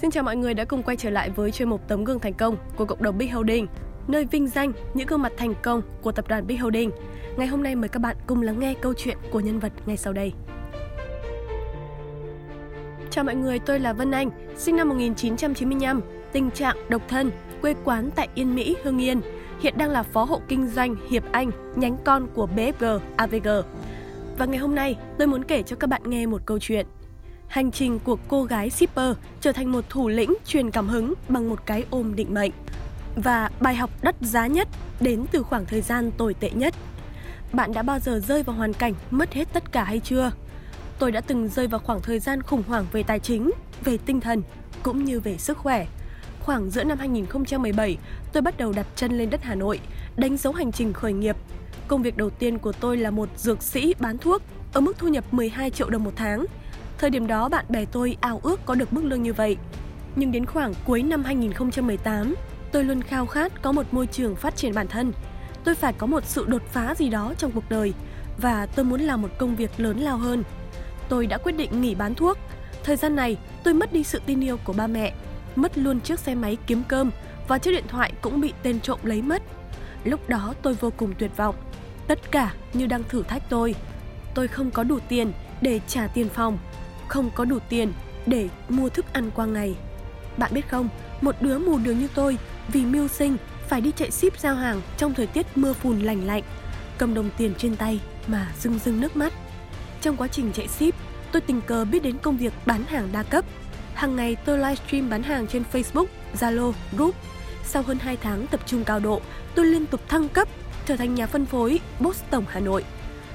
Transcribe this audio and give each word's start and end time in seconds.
Xin 0.00 0.10
chào 0.10 0.24
mọi 0.24 0.36
người 0.36 0.54
đã 0.54 0.64
cùng 0.64 0.82
quay 0.82 0.96
trở 0.96 1.10
lại 1.10 1.30
với 1.30 1.50
chuyên 1.50 1.68
mục 1.68 1.80
tấm 1.88 2.04
gương 2.04 2.20
thành 2.20 2.34
công 2.34 2.56
của 2.76 2.84
cộng 2.84 3.02
đồng 3.02 3.18
Big 3.18 3.30
Holding, 3.30 3.66
nơi 4.08 4.24
vinh 4.24 4.48
danh 4.48 4.72
những 4.94 5.06
gương 5.06 5.22
mặt 5.22 5.32
thành 5.36 5.54
công 5.62 5.82
của 6.02 6.12
tập 6.12 6.28
đoàn 6.28 6.46
Big 6.46 6.56
Holding. 6.56 6.90
Ngày 7.36 7.46
hôm 7.46 7.62
nay 7.62 7.74
mời 7.74 7.88
các 7.88 7.98
bạn 7.98 8.16
cùng 8.26 8.42
lắng 8.42 8.58
nghe 8.60 8.74
câu 8.74 8.94
chuyện 8.96 9.16
của 9.30 9.40
nhân 9.40 9.58
vật 9.58 9.72
ngay 9.86 9.96
sau 9.96 10.12
đây. 10.12 10.32
Chào 13.10 13.24
mọi 13.24 13.34
người, 13.34 13.58
tôi 13.58 13.80
là 13.80 13.92
Vân 13.92 14.10
Anh, 14.10 14.30
sinh 14.56 14.76
năm 14.76 14.88
1995, 14.88 16.00
tình 16.32 16.50
trạng 16.50 16.76
độc 16.88 17.02
thân, 17.08 17.30
quê 17.62 17.74
quán 17.84 18.10
tại 18.14 18.28
Yên 18.34 18.54
Mỹ, 18.54 18.76
Hưng 18.82 18.98
Yên. 18.98 19.20
Hiện 19.60 19.74
đang 19.78 19.90
là 19.90 20.02
phó 20.02 20.24
hộ 20.24 20.40
kinh 20.48 20.68
doanh 20.68 20.96
Hiệp 21.10 21.32
Anh, 21.32 21.50
nhánh 21.76 21.96
con 22.04 22.26
của 22.34 22.48
BFG 22.56 22.98
AVG. 23.16 23.48
Và 24.38 24.46
ngày 24.46 24.58
hôm 24.58 24.74
nay, 24.74 24.96
tôi 25.18 25.26
muốn 25.26 25.44
kể 25.44 25.62
cho 25.62 25.76
các 25.76 25.86
bạn 25.86 26.02
nghe 26.04 26.26
một 26.26 26.42
câu 26.46 26.58
chuyện 26.58 26.86
Hành 27.50 27.70
trình 27.70 27.98
của 27.98 28.16
cô 28.28 28.44
gái 28.44 28.70
shipper 28.70 29.16
trở 29.40 29.52
thành 29.52 29.72
một 29.72 29.84
thủ 29.88 30.08
lĩnh 30.08 30.34
truyền 30.46 30.70
cảm 30.70 30.88
hứng 30.88 31.14
bằng 31.28 31.48
một 31.48 31.66
cái 31.66 31.84
ôm 31.90 32.14
định 32.14 32.34
mệnh. 32.34 32.50
Và 33.16 33.50
bài 33.60 33.74
học 33.74 33.90
đắt 34.02 34.14
giá 34.20 34.46
nhất 34.46 34.68
đến 35.00 35.24
từ 35.32 35.42
khoảng 35.42 35.66
thời 35.66 35.80
gian 35.80 36.10
tồi 36.10 36.34
tệ 36.34 36.50
nhất. 36.50 36.74
Bạn 37.52 37.72
đã 37.72 37.82
bao 37.82 37.98
giờ 37.98 38.20
rơi 38.20 38.42
vào 38.42 38.56
hoàn 38.56 38.72
cảnh 38.72 38.94
mất 39.10 39.32
hết 39.32 39.48
tất 39.52 39.72
cả 39.72 39.84
hay 39.84 40.00
chưa? 40.00 40.32
Tôi 40.98 41.12
đã 41.12 41.20
từng 41.20 41.48
rơi 41.48 41.66
vào 41.66 41.80
khoảng 41.80 42.00
thời 42.00 42.18
gian 42.18 42.42
khủng 42.42 42.62
hoảng 42.68 42.86
về 42.92 43.02
tài 43.02 43.18
chính, 43.18 43.50
về 43.84 43.98
tinh 44.06 44.20
thần 44.20 44.42
cũng 44.82 45.04
như 45.04 45.20
về 45.20 45.36
sức 45.38 45.58
khỏe. 45.58 45.86
Khoảng 46.40 46.70
giữa 46.70 46.84
năm 46.84 46.98
2017, 46.98 47.98
tôi 48.32 48.42
bắt 48.42 48.58
đầu 48.58 48.72
đặt 48.72 48.86
chân 48.96 49.18
lên 49.18 49.30
đất 49.30 49.42
Hà 49.42 49.54
Nội, 49.54 49.80
đánh 50.16 50.36
dấu 50.36 50.52
hành 50.52 50.72
trình 50.72 50.92
khởi 50.92 51.12
nghiệp. 51.12 51.36
Công 51.88 52.02
việc 52.02 52.16
đầu 52.16 52.30
tiên 52.30 52.58
của 52.58 52.72
tôi 52.72 52.96
là 52.96 53.10
một 53.10 53.28
dược 53.36 53.62
sĩ 53.62 53.94
bán 53.98 54.18
thuốc 54.18 54.42
ở 54.72 54.80
mức 54.80 54.98
thu 54.98 55.08
nhập 55.08 55.34
12 55.34 55.70
triệu 55.70 55.90
đồng 55.90 56.04
một 56.04 56.12
tháng– 56.16 56.46
Thời 57.00 57.10
điểm 57.10 57.26
đó 57.26 57.48
bạn 57.48 57.64
bè 57.68 57.84
tôi 57.84 58.16
ao 58.20 58.40
ước 58.42 58.60
có 58.66 58.74
được 58.74 58.92
mức 58.92 59.04
lương 59.04 59.22
như 59.22 59.32
vậy. 59.32 59.56
Nhưng 60.16 60.32
đến 60.32 60.46
khoảng 60.46 60.74
cuối 60.86 61.02
năm 61.02 61.24
2018, 61.24 62.34
tôi 62.72 62.84
luôn 62.84 63.02
khao 63.02 63.26
khát 63.26 63.62
có 63.62 63.72
một 63.72 63.86
môi 63.90 64.06
trường 64.06 64.36
phát 64.36 64.56
triển 64.56 64.74
bản 64.74 64.88
thân. 64.88 65.12
Tôi 65.64 65.74
phải 65.74 65.92
có 65.92 66.06
một 66.06 66.24
sự 66.26 66.44
đột 66.48 66.62
phá 66.72 66.94
gì 66.94 67.08
đó 67.08 67.34
trong 67.38 67.50
cuộc 67.50 67.64
đời 67.70 67.92
và 68.38 68.66
tôi 68.66 68.84
muốn 68.84 69.00
làm 69.00 69.22
một 69.22 69.28
công 69.38 69.56
việc 69.56 69.70
lớn 69.76 69.98
lao 69.98 70.16
hơn. 70.16 70.42
Tôi 71.08 71.26
đã 71.26 71.38
quyết 71.38 71.52
định 71.52 71.80
nghỉ 71.80 71.94
bán 71.94 72.14
thuốc. 72.14 72.38
Thời 72.84 72.96
gian 72.96 73.16
này, 73.16 73.36
tôi 73.64 73.74
mất 73.74 73.92
đi 73.92 74.04
sự 74.04 74.20
tin 74.26 74.44
yêu 74.44 74.56
của 74.64 74.72
ba 74.72 74.86
mẹ, 74.86 75.14
mất 75.56 75.78
luôn 75.78 76.00
chiếc 76.00 76.18
xe 76.18 76.34
máy 76.34 76.56
kiếm 76.66 76.82
cơm 76.88 77.10
và 77.48 77.58
chiếc 77.58 77.72
điện 77.72 77.84
thoại 77.88 78.12
cũng 78.20 78.40
bị 78.40 78.52
tên 78.62 78.80
trộm 78.80 78.98
lấy 79.02 79.22
mất. 79.22 79.42
Lúc 80.04 80.28
đó 80.28 80.54
tôi 80.62 80.74
vô 80.74 80.92
cùng 80.96 81.14
tuyệt 81.18 81.36
vọng. 81.36 81.54
Tất 82.06 82.30
cả 82.30 82.54
như 82.72 82.86
đang 82.86 83.02
thử 83.08 83.22
thách 83.22 83.42
tôi. 83.48 83.74
Tôi 84.34 84.48
không 84.48 84.70
có 84.70 84.82
đủ 84.82 84.98
tiền 85.08 85.32
để 85.60 85.80
trả 85.86 86.06
tiền 86.06 86.28
phòng 86.28 86.58
không 87.10 87.30
có 87.34 87.44
đủ 87.44 87.58
tiền 87.68 87.92
để 88.26 88.48
mua 88.68 88.88
thức 88.88 89.06
ăn 89.12 89.30
qua 89.34 89.46
ngày. 89.46 89.74
Bạn 90.36 90.50
biết 90.54 90.68
không, 90.68 90.88
một 91.20 91.34
đứa 91.40 91.58
mù 91.58 91.78
đường 91.78 91.98
như 91.98 92.08
tôi 92.14 92.38
vì 92.68 92.84
mưu 92.84 93.08
sinh 93.08 93.36
phải 93.68 93.80
đi 93.80 93.92
chạy 93.96 94.10
ship 94.10 94.40
giao 94.40 94.54
hàng 94.54 94.80
trong 94.96 95.14
thời 95.14 95.26
tiết 95.26 95.46
mưa 95.54 95.72
phùn 95.72 96.00
lành 96.00 96.26
lạnh, 96.26 96.42
cầm 96.98 97.14
đồng 97.14 97.30
tiền 97.36 97.54
trên 97.58 97.76
tay 97.76 98.00
mà 98.26 98.52
rưng 98.60 98.78
rưng 98.78 99.00
nước 99.00 99.16
mắt. 99.16 99.32
Trong 100.00 100.16
quá 100.16 100.28
trình 100.28 100.52
chạy 100.52 100.68
ship, 100.68 100.94
tôi 101.32 101.40
tình 101.40 101.60
cờ 101.60 101.84
biết 101.84 102.02
đến 102.02 102.18
công 102.18 102.36
việc 102.36 102.52
bán 102.66 102.84
hàng 102.84 103.08
đa 103.12 103.22
cấp. 103.22 103.44
Hàng 103.94 104.16
ngày 104.16 104.36
tôi 104.44 104.58
livestream 104.58 105.10
bán 105.10 105.22
hàng 105.22 105.46
trên 105.46 105.62
Facebook, 105.72 106.06
Zalo, 106.40 106.72
Group. 106.96 107.14
Sau 107.64 107.82
hơn 107.82 107.98
2 107.98 108.16
tháng 108.16 108.46
tập 108.46 108.60
trung 108.66 108.84
cao 108.84 109.00
độ, 109.00 109.20
tôi 109.54 109.66
liên 109.66 109.86
tục 109.86 110.00
thăng 110.08 110.28
cấp, 110.28 110.48
trở 110.86 110.96
thành 110.96 111.14
nhà 111.14 111.26
phân 111.26 111.46
phối 111.46 111.80
Boss 112.00 112.22
Tổng 112.30 112.44
Hà 112.48 112.60
Nội. 112.60 112.84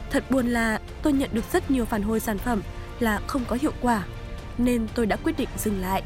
Thật 0.10 0.32
buồn 0.32 0.48
là 0.48 0.80
tôi 1.02 1.14
nhận 1.14 1.30
được 1.34 1.46
rất 1.54 1.72
nhiều 1.72 1.86
phản 1.86 2.02
hồi 2.02 2.20
sản 2.20 2.38
phẩm 2.38 2.62
là 3.00 3.22
không 3.28 3.46
có 3.48 3.58
hiệu 3.62 3.74
quả, 3.82 4.04
nên 4.58 4.88
tôi 4.96 5.06
đã 5.06 5.16
quyết 5.16 5.38
định 5.38 5.50
dừng 5.58 5.82
lại, 5.82 6.04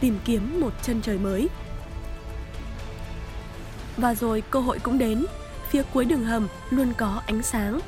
tìm 0.00 0.18
kiếm 0.24 0.60
một 0.60 0.72
chân 0.82 1.02
trời 1.02 1.18
mới. 1.18 1.48
Và 3.96 4.14
rồi 4.14 4.42
cơ 4.50 4.60
hội 4.60 4.78
cũng 4.78 4.98
đến, 4.98 5.26
phía 5.70 5.82
cuối 5.92 6.04
đường 6.04 6.24
hầm 6.24 6.48
luôn 6.70 6.92
có 6.96 7.22
ánh 7.26 7.42
sáng. 7.42 7.80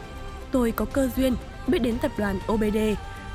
Tôi 0.50 0.72
có 0.72 0.84
cơ 0.84 1.10
duyên 1.16 1.36
biết 1.66 1.78
đến 1.78 1.98
tập 1.98 2.10
đoàn 2.18 2.38
OBD, 2.52 2.78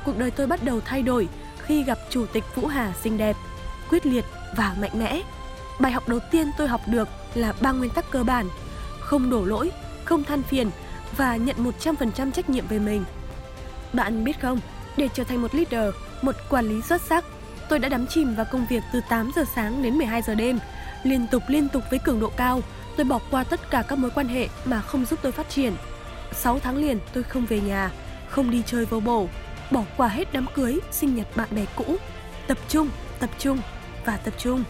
cuộc 0.04 0.18
đời 0.18 0.30
tôi 0.30 0.46
bắt 0.46 0.64
đầu 0.64 0.80
thay 0.84 1.02
đổi 1.02 1.28
khi 1.62 1.84
gặp 1.84 1.98
chủ 2.10 2.26
tịch 2.26 2.44
Vũ 2.54 2.66
Hà 2.66 2.92
xinh 3.02 3.18
đẹp, 3.18 3.36
quyết 3.90 4.06
liệt 4.06 4.24
và 4.56 4.76
mạnh 4.80 4.98
mẽ. 4.98 5.22
Bài 5.80 5.92
học 5.92 6.08
đầu 6.08 6.18
tiên 6.30 6.50
tôi 6.58 6.68
học 6.68 6.80
được 6.86 7.08
là 7.34 7.52
ba 7.60 7.72
nguyên 7.72 7.90
tắc 7.90 8.10
cơ 8.10 8.24
bản: 8.24 8.48
không 9.00 9.30
đổ 9.30 9.44
lỗi, 9.44 9.70
không 10.04 10.24
than 10.24 10.42
phiền 10.42 10.70
và 11.16 11.36
nhận 11.36 11.56
100% 11.80 12.30
trách 12.30 12.50
nhiệm 12.50 12.66
về 12.66 12.78
mình. 12.78 13.04
Bạn 13.92 14.24
biết 14.24 14.40
không, 14.40 14.60
để 14.96 15.08
trở 15.14 15.24
thành 15.24 15.42
một 15.42 15.54
leader, 15.54 15.94
một 16.22 16.34
quản 16.48 16.68
lý 16.68 16.82
xuất 16.82 17.02
sắc, 17.02 17.24
tôi 17.68 17.78
đã 17.78 17.88
đắm 17.88 18.06
chìm 18.06 18.34
vào 18.34 18.46
công 18.52 18.66
việc 18.70 18.82
từ 18.92 19.00
8 19.08 19.30
giờ 19.36 19.44
sáng 19.54 19.82
đến 19.82 19.94
12 19.94 20.22
giờ 20.22 20.34
đêm, 20.34 20.58
liên 21.02 21.26
tục 21.26 21.42
liên 21.48 21.68
tục 21.68 21.82
với 21.90 21.98
cường 21.98 22.20
độ 22.20 22.30
cao. 22.36 22.60
Tôi 22.96 23.04
bỏ 23.04 23.20
qua 23.30 23.44
tất 23.44 23.70
cả 23.70 23.82
các 23.88 23.98
mối 23.98 24.10
quan 24.14 24.28
hệ 24.28 24.48
mà 24.64 24.80
không 24.80 25.04
giúp 25.04 25.18
tôi 25.22 25.32
phát 25.32 25.48
triển. 25.48 25.72
6 26.32 26.58
tháng 26.58 26.76
liền 26.76 26.98
tôi 27.12 27.22
không 27.22 27.46
về 27.46 27.60
nhà, 27.60 27.90
không 28.28 28.50
đi 28.50 28.62
chơi 28.66 28.84
vô 28.84 29.00
bổ, 29.00 29.28
bỏ 29.70 29.82
qua 29.96 30.08
hết 30.08 30.32
đám 30.32 30.46
cưới, 30.54 30.78
sinh 30.90 31.14
nhật 31.14 31.36
bạn 31.36 31.48
bè 31.50 31.64
cũ. 31.76 31.96
Tập 32.46 32.58
trung, 32.68 32.88
tập 33.18 33.30
trung 33.38 33.58
và 34.04 34.16
tập 34.16 34.34
trung. 34.38 34.64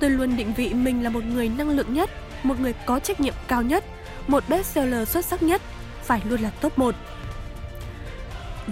Tôi 0.00 0.10
luôn 0.10 0.36
định 0.36 0.52
vị 0.56 0.74
mình 0.74 1.04
là 1.04 1.10
một 1.10 1.24
người 1.24 1.48
năng 1.48 1.70
lượng 1.70 1.94
nhất, 1.94 2.10
một 2.42 2.60
người 2.60 2.72
có 2.86 2.98
trách 2.98 3.20
nhiệm 3.20 3.34
cao 3.48 3.62
nhất, 3.62 3.84
một 4.26 4.44
bestseller 4.48 5.08
xuất 5.08 5.24
sắc 5.24 5.42
nhất, 5.42 5.62
phải 6.02 6.22
luôn 6.28 6.40
là 6.40 6.50
top 6.50 6.78
1 6.78 6.94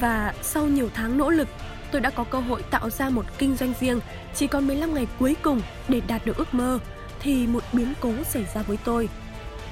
và 0.00 0.34
sau 0.42 0.66
nhiều 0.66 0.88
tháng 0.94 1.18
nỗ 1.18 1.30
lực, 1.30 1.48
tôi 1.90 2.00
đã 2.00 2.10
có 2.10 2.24
cơ 2.24 2.40
hội 2.40 2.62
tạo 2.70 2.90
ra 2.90 3.10
một 3.10 3.24
kinh 3.38 3.56
doanh 3.56 3.72
riêng. 3.80 4.00
Chỉ 4.34 4.46
còn 4.46 4.66
15 4.66 4.94
ngày 4.94 5.06
cuối 5.18 5.36
cùng 5.42 5.60
để 5.88 6.00
đạt 6.08 6.26
được 6.26 6.36
ước 6.36 6.54
mơ 6.54 6.78
thì 7.20 7.46
một 7.46 7.62
biến 7.72 7.92
cố 8.00 8.12
xảy 8.24 8.44
ra 8.54 8.62
với 8.62 8.78
tôi. 8.84 9.08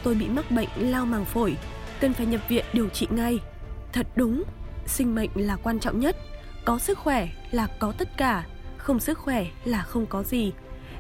Tôi 0.03 0.15
bị 0.15 0.29
mắc 0.29 0.51
bệnh 0.51 0.69
lao 0.77 1.07
màng 1.07 1.25
phổi, 1.25 1.57
cần 2.01 2.13
phải 2.13 2.27
nhập 2.27 2.41
viện 2.49 2.65
điều 2.73 2.89
trị 2.89 3.07
ngay. 3.11 3.39
Thật 3.93 4.07
đúng, 4.17 4.43
sinh 4.87 5.15
mệnh 5.15 5.31
là 5.35 5.57
quan 5.57 5.81
trọng 5.81 6.01
nhất. 6.01 6.17
Có 6.65 6.79
sức 6.79 6.99
khỏe 6.99 7.29
là 7.51 7.67
có 7.79 7.93
tất 7.99 8.09
cả, 8.17 8.45
không 8.77 9.01
sức 9.01 9.19
khỏe 9.19 9.47
là 9.65 9.83
không 9.83 10.07
có 10.07 10.23
gì. 10.23 10.53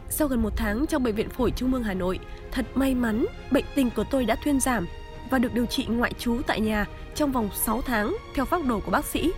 Sau 0.08 0.28
gần 0.28 0.42
một 0.42 0.52
tháng 0.56 0.86
trong 0.86 1.02
Bệnh 1.02 1.14
viện 1.14 1.30
Phổi 1.30 1.50
Trung 1.50 1.72
ương 1.72 1.82
Hà 1.82 1.94
Nội, 1.94 2.18
thật 2.52 2.66
may 2.74 2.94
mắn 2.94 3.26
bệnh 3.50 3.64
tình 3.74 3.90
của 3.90 4.04
tôi 4.10 4.24
đã 4.24 4.36
thuyên 4.44 4.60
giảm 4.60 4.86
và 5.34 5.38
được 5.38 5.54
điều 5.54 5.66
trị 5.66 5.86
ngoại 5.88 6.12
trú 6.18 6.40
tại 6.46 6.60
nhà 6.60 6.86
trong 7.14 7.32
vòng 7.32 7.50
6 7.54 7.82
tháng 7.82 8.16
theo 8.34 8.44
phác 8.44 8.64
đồ 8.64 8.80
của 8.80 8.90
bác 8.90 9.04
sĩ. 9.04 9.32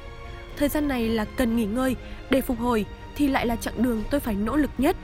Thời 0.56 0.68
gian 0.68 0.88
này 0.88 1.08
là 1.08 1.24
cần 1.24 1.56
nghỉ 1.56 1.64
ngơi 1.64 1.96
để 2.30 2.40
phục 2.40 2.58
hồi 2.58 2.84
thì 3.14 3.28
lại 3.28 3.46
là 3.46 3.56
chặng 3.56 3.82
đường 3.82 4.04
tôi 4.10 4.20
phải 4.20 4.34
nỗ 4.34 4.56
lực 4.56 4.70
nhất. 4.78 4.96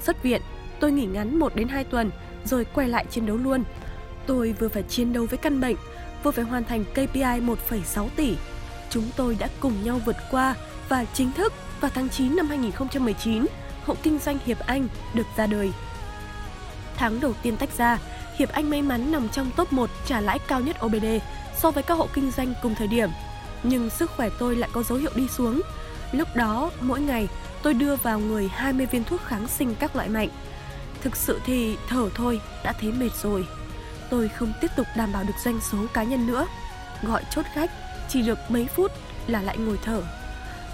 Xuất 0.00 0.22
viện, 0.22 0.42
tôi 0.80 0.92
nghỉ 0.92 1.06
ngắn 1.06 1.38
1 1.38 1.56
đến 1.56 1.68
2 1.68 1.84
tuần 1.84 2.10
rồi 2.44 2.64
quay 2.74 2.88
lại 2.88 3.06
chiến 3.10 3.26
đấu 3.26 3.36
luôn. 3.36 3.64
Tôi 4.26 4.54
vừa 4.58 4.68
phải 4.68 4.82
chiến 4.82 5.12
đấu 5.12 5.26
với 5.30 5.38
căn 5.38 5.60
bệnh, 5.60 5.76
vừa 6.22 6.30
phải 6.30 6.44
hoàn 6.44 6.64
thành 6.64 6.84
KPI 6.84 7.40
1,6 7.40 8.08
tỷ. 8.16 8.36
Chúng 8.90 9.04
tôi 9.16 9.36
đã 9.38 9.48
cùng 9.60 9.74
nhau 9.84 10.00
vượt 10.06 10.16
qua 10.30 10.54
và 10.88 11.04
chính 11.14 11.32
thức 11.32 11.52
vào 11.80 11.90
tháng 11.94 12.08
9 12.08 12.36
năm 12.36 12.48
2019, 12.48 13.46
hộ 13.84 13.94
kinh 14.02 14.18
doanh 14.18 14.38
Hiệp 14.46 14.58
Anh 14.58 14.88
được 15.14 15.26
ra 15.36 15.46
đời. 15.46 15.72
Tháng 16.96 17.20
đầu 17.20 17.32
tiên 17.42 17.56
tách 17.56 17.78
ra, 17.78 17.98
Hiệp 18.42 18.52
Anh 18.52 18.70
may 18.70 18.82
mắn 18.82 19.12
nằm 19.12 19.28
trong 19.28 19.50
top 19.56 19.72
1 19.72 19.90
trả 20.06 20.20
lãi 20.20 20.38
cao 20.38 20.60
nhất 20.60 20.76
OBD 20.84 21.06
so 21.56 21.70
với 21.70 21.82
các 21.82 21.94
hộ 21.94 22.08
kinh 22.14 22.30
doanh 22.30 22.54
cùng 22.62 22.74
thời 22.74 22.88
điểm. 22.88 23.10
Nhưng 23.62 23.90
sức 23.90 24.10
khỏe 24.10 24.28
tôi 24.38 24.56
lại 24.56 24.70
có 24.72 24.82
dấu 24.82 24.98
hiệu 24.98 25.10
đi 25.14 25.28
xuống. 25.28 25.60
Lúc 26.12 26.28
đó, 26.36 26.70
mỗi 26.80 27.00
ngày 27.00 27.28
tôi 27.62 27.74
đưa 27.74 27.96
vào 27.96 28.18
người 28.18 28.48
20 28.48 28.86
viên 28.86 29.04
thuốc 29.04 29.20
kháng 29.24 29.48
sinh 29.48 29.74
các 29.74 29.96
loại 29.96 30.08
mạnh. 30.08 30.28
Thực 31.02 31.16
sự 31.16 31.40
thì 31.44 31.76
thở 31.88 32.08
thôi 32.14 32.40
đã 32.64 32.72
thấy 32.72 32.92
mệt 32.92 33.10
rồi. 33.22 33.46
Tôi 34.10 34.28
không 34.28 34.52
tiếp 34.60 34.70
tục 34.76 34.86
đảm 34.96 35.12
bảo 35.12 35.24
được 35.24 35.34
doanh 35.44 35.60
số 35.60 35.78
cá 35.92 36.02
nhân 36.02 36.26
nữa. 36.26 36.46
Gọi 37.02 37.22
chốt 37.30 37.46
khách 37.54 37.70
chỉ 38.08 38.22
được 38.22 38.38
mấy 38.48 38.66
phút 38.66 38.92
là 39.26 39.42
lại 39.42 39.58
ngồi 39.58 39.78
thở. 39.84 40.02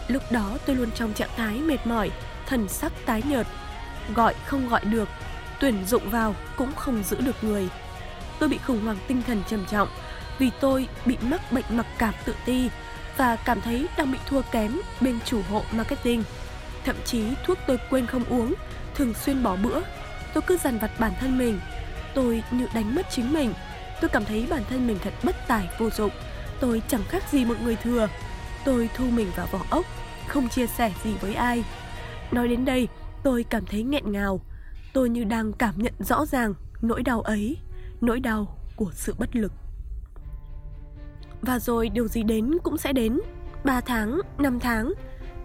Lúc 0.09 0.23
đó 0.33 0.59
tôi 0.67 0.77
luôn 0.77 0.91
trong 0.95 1.13
trạng 1.13 1.31
thái 1.37 1.59
mệt 1.59 1.87
mỏi, 1.87 2.11
thần 2.47 2.69
sắc 2.69 2.93
tái 3.07 3.23
nhợt. 3.25 3.47
Gọi 4.15 4.35
không 4.47 4.69
gọi 4.69 4.85
được, 4.85 5.09
tuyển 5.61 5.85
dụng 5.87 6.11
vào 6.11 6.35
cũng 6.57 6.73
không 6.75 7.03
giữ 7.03 7.21
được 7.21 7.45
người. 7.45 7.69
Tôi 8.39 8.49
bị 8.49 8.59
khủng 8.67 8.85
hoảng 8.85 8.99
tinh 9.09 9.23
thần 9.27 9.43
trầm 9.49 9.65
trọng 9.71 9.89
vì 10.39 10.51
tôi 10.61 10.89
bị 11.07 11.17
mắc 11.21 11.53
bệnh 11.53 11.65
mặc 11.71 11.87
cảm 11.99 12.15
tự 12.25 12.35
ti 12.45 12.71
và 13.17 13.37
cảm 13.37 13.61
thấy 13.61 13.87
đang 13.97 14.13
bị 14.13 14.19
thua 14.29 14.43
kém 14.43 14.81
bên 15.01 15.19
chủ 15.25 15.43
hộ 15.51 15.63
marketing. 15.73 16.23
Thậm 16.85 16.97
chí 17.05 17.23
thuốc 17.45 17.59
tôi 17.67 17.79
quên 17.91 18.07
không 18.07 18.25
uống, 18.25 18.55
thường 18.95 19.15
xuyên 19.15 19.43
bỏ 19.43 19.57
bữa. 19.57 19.81
Tôi 20.35 20.43
cứ 20.47 20.57
dằn 20.57 20.79
vặt 20.79 20.91
bản 20.99 21.13
thân 21.21 21.39
mình. 21.39 21.61
Tôi 22.15 22.43
như 22.51 22.67
đánh 22.75 22.95
mất 22.95 23.07
chính 23.11 23.33
mình. 23.33 23.55
Tôi 24.01 24.09
cảm 24.09 24.25
thấy 24.25 24.47
bản 24.51 24.63
thân 24.71 24.87
mình 24.87 24.99
thật 25.03 25.13
bất 25.23 25.37
tài 25.49 25.69
vô 25.79 25.91
dụng. 25.91 26.11
Tôi 26.61 26.83
chẳng 26.89 27.03
khác 27.09 27.23
gì 27.31 27.45
một 27.45 27.61
người 27.63 27.77
thừa. 27.77 28.09
Tôi 28.65 28.91
thu 28.95 29.05
mình 29.05 29.31
vào 29.37 29.47
vỏ 29.47 29.61
ốc, 29.71 29.85
không 30.27 30.49
chia 30.49 30.67
sẻ 30.67 30.93
gì 31.05 31.15
với 31.21 31.35
ai. 31.35 31.65
Nói 32.31 32.49
đến 32.49 32.65
đây, 32.65 32.89
tôi 33.23 33.45
cảm 33.51 33.67
thấy 33.67 33.83
nghẹn 33.83 34.13
ngào. 34.13 34.41
Tôi 34.93 35.09
như 35.09 35.25
đang 35.25 35.53
cảm 35.53 35.75
nhận 35.77 35.93
rõ 35.99 36.27
ràng 36.27 36.55
nỗi 36.83 37.03
đau 37.03 37.21
ấy, 37.21 37.57
nỗi 38.01 38.21
đau 38.21 38.59
của 38.77 38.91
sự 38.93 39.15
bất 39.19 39.37
lực. 39.37 39.53
Và 41.43 41.59
rồi 41.59 41.89
điều 41.89 42.09
gì 42.09 42.23
đến 42.23 42.51
cũng 42.63 42.79
sẽ 42.79 42.93
đến 42.93 43.21
3 43.65 43.81
tháng, 43.81 44.21
5 44.39 44.61
tháng 44.61 44.93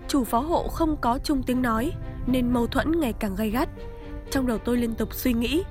Chủ 0.08 0.24
phó 0.24 0.40
hộ 0.40 0.68
không 0.68 0.98
có 0.98 1.20
chung 1.24 1.44
tiếng 1.44 1.62
nói 1.62 1.92
nên 2.28 2.54
mâu 2.54 2.68
thuẫn 2.68 3.00
ngày 3.00 3.14
càng 3.14 3.36
gay 3.36 3.50
gắt. 3.50 3.70
Trong 4.32 4.48
đầu 4.48 4.58
tôi 4.58 4.78
liên 4.78 4.96
tục 4.96 5.14
suy 5.14 5.34
nghĩ, 5.34 5.64